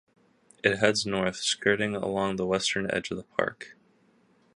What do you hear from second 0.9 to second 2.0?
north, skirting